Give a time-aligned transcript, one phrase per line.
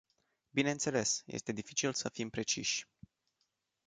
[0.49, 2.87] Bineînțeles, este dificil să fim preciși.